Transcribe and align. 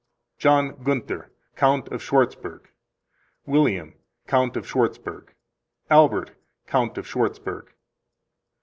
John 0.39 0.81
Gunther, 0.81 1.31
Count 1.55 1.87
of 1.89 2.01
Schwartzburg. 2.01 2.71
William, 3.45 3.93
Count 4.25 4.57
of 4.57 4.65
Schwartzburg. 4.67 5.35
Albert, 5.91 6.31
Count 6.65 6.97
of 6.97 7.05
Schwartzburg. 7.05 7.71